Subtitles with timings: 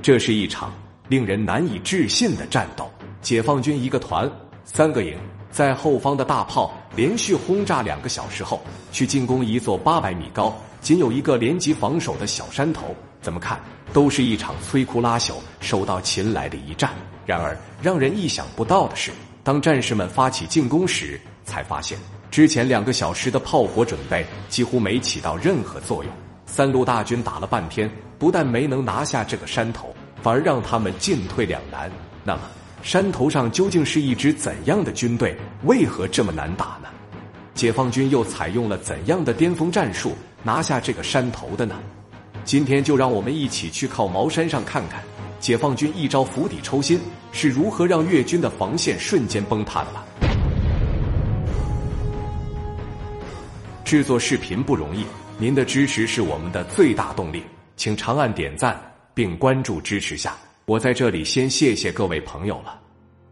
[0.00, 0.72] 这是一场
[1.08, 2.90] 令人难以置信的战斗。
[3.20, 4.30] 解放军一个团
[4.64, 5.16] 三个营，
[5.50, 12.94] 在后方的大炮连续轰炸两个小时后，去进攻一座八百米高、仅有一个连级防守的小山头。
[13.20, 13.60] 怎么看
[13.92, 16.92] 都是一场摧枯拉朽、手到擒来的一战。
[17.26, 19.10] 然而，让人意想不到的是，
[19.42, 21.98] 当战士们发起进攻时，才发现
[22.30, 26.12] 之前两个小时的炮火准备几乎没起到任何作用。
[26.50, 27.88] 三路大军打了半天，
[28.18, 31.88] 不但没能拿下这个山头，反而让他们进退两难。
[32.24, 32.40] 那么，
[32.82, 35.36] 山头上究竟是一支怎样的军队？
[35.64, 36.88] 为何这么难打呢？
[37.54, 41.76] 解放军又采用了怎样的巅峰战术拿下这个山头的呢？
[42.44, 45.02] 今天就让我们一起去靠毛山上看看，
[45.38, 46.98] 解放军一招釜底抽薪
[47.30, 50.04] 是如何让越军的防线瞬间崩塌的吧。
[53.88, 55.02] 制作视频不容易，
[55.38, 57.42] 您的支持是我们的最大动力，
[57.74, 58.78] 请长按点赞
[59.14, 60.36] 并关注支持下。
[60.66, 62.78] 我在这里先谢谢各位朋友了。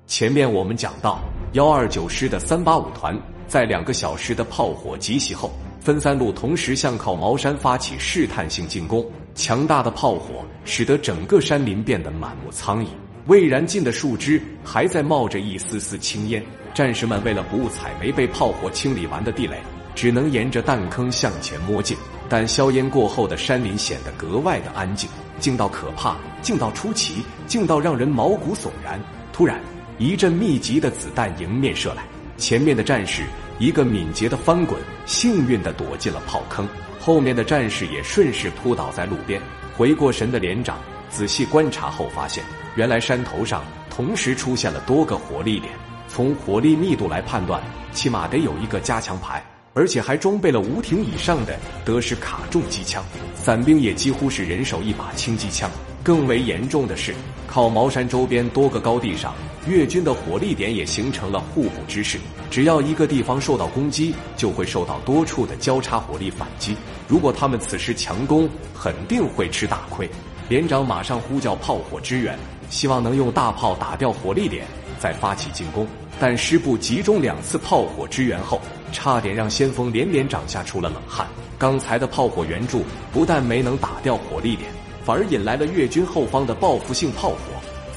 [0.06, 1.20] 前面我们讲到，
[1.52, 3.14] 幺二九师的三八五团
[3.46, 9.04] 在两个小时的炮火集袭后，分三路同时向靠毛山发起试探性进攻。
[9.34, 12.88] 强大的炮火使得整个山林变得满目苍夷，
[13.26, 16.42] 未燃尽的树枝还在冒着一丝丝青烟。
[16.72, 19.58] 战士们为了不误踩没被炮火清理完的地雷，
[19.96, 21.96] 只能沿着弹坑向前摸进。
[22.28, 25.10] 但硝烟过后的山林显得格外的安静。
[25.38, 28.98] 静到可怕，静到出奇，静到让人毛骨悚然。
[29.32, 29.60] 突然，
[29.98, 32.02] 一阵密集的子弹迎面射来，
[32.38, 33.22] 前面的战士
[33.58, 36.66] 一个敏捷的翻滚，幸运的躲进了炮坑。
[36.98, 39.40] 后面的战士也顺势扑倒在路边。
[39.76, 40.78] 回过神的连长
[41.10, 42.42] 仔细观察后发现，
[42.74, 45.72] 原来山头上同时出现了多个火力点。
[46.08, 49.44] 从火力密度来判断，起码得有一个加强排。
[49.76, 55.70] 而且还装备了五挺以上的德式卡重机枪，伞兵也几乎是人手一把轻机枪。
[56.02, 57.14] 更为严重的是，
[57.46, 59.34] 靠茅山周边多个高地上，
[59.68, 62.18] 越军的火力点也形成了互补之势。
[62.50, 66.74] 只要一个地方受到攻击，就会受到多处的交叉火力反击。
[67.06, 70.08] 如果他们此时强攻，肯定会吃大亏。
[70.48, 72.38] 连长马上呼叫炮火支援，
[72.70, 74.64] 希望能用大炮打掉火力点，
[74.98, 75.86] 再发起进攻。
[76.18, 78.60] 但师部集中两次炮火支援后，
[78.92, 81.26] 差点让先锋连连长下出了冷汗。
[81.58, 84.70] 刚才的炮火援助不但没能打掉火力点，
[85.04, 87.38] 反而引来了越军后方的报复性炮火。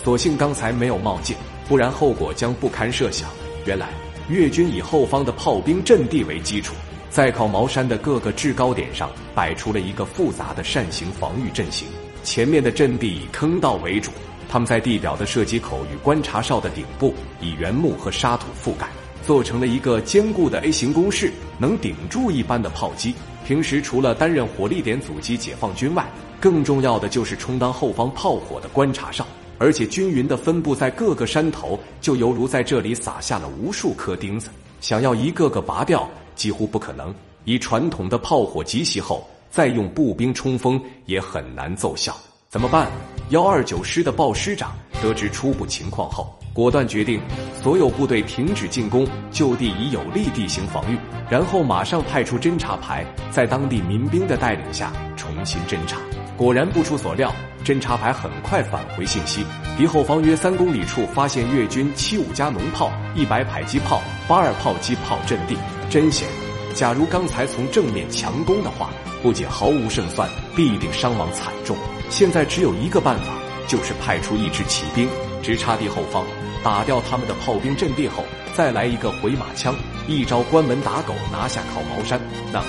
[0.04, 1.36] 所幸刚才没有冒进，
[1.68, 3.30] 不然后果将不堪设想。
[3.66, 3.90] 原来
[4.30, 6.74] 越军以后方的炮兵阵地为基础，
[7.10, 11.88] 在靠茅山的各个制高点上摆出了一个复杂的扇形防御阵型。
[12.24, 14.12] 前面的阵地以坑道为主。
[14.50, 18.90] 他们在地表的射击口与观察哨的顶部以原木和沙土覆盖，
[19.24, 23.14] 做成了一个坚固的 A 型工事，能顶住一般的炮击。
[23.46, 26.06] 平时除了担任火力点阻击解放军外，
[26.40, 29.26] 更重要的就是充当后方炮火的观察哨。
[29.60, 34.50] 而且均匀的分布在各个山头，就犹如在这里撒下了无数颗钉子，
[34.82, 37.14] 想要一个个拔掉几乎不可能。
[37.44, 42.16] 以传统的炮火集袭后，再用步兵冲锋也很难奏效。
[42.48, 42.90] 怎么办？
[43.30, 44.72] 幺二九师的鲍师长
[45.04, 47.22] 得知初步情况后，果断决定
[47.62, 50.98] 所有部队停止进攻，就地以有利地形防御，
[51.30, 55.98] 然后马上派出侦察排，在当地民兵的带领下重新侦察。
[56.36, 57.32] 果然不出所料，
[57.64, 59.46] 侦察排很快返回信息：
[59.78, 65.56] 敌后方约三公里处发现越军七五加农炮、一百迫击炮、八二炮击炮阵地。
[65.88, 66.28] 真险！
[66.76, 68.90] 假如刚才从正面强攻的话，
[69.22, 71.76] 不仅毫无胜算，必定伤亡惨重。
[72.10, 73.34] 现在只有一个办法，
[73.68, 75.10] 就是派出一支骑兵
[75.44, 76.26] 直插敌后方，
[76.64, 79.76] 打掉他们的炮兵阵地后，再来一个回马枪，
[80.08, 82.20] 一招关门打狗，拿下靠毛山。
[82.54, 82.64] 那，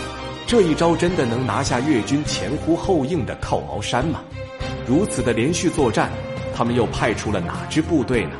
[0.47, 4.21] 这一招真的能拿下越军前呼后应的靠毛山吗？
[4.87, 6.11] 如此的连续作战，
[6.55, 8.33] 他们又派出了哪支部队呢？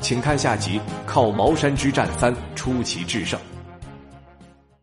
[0.00, 3.38] 请看下集《靠毛山之战三》，出奇制胜。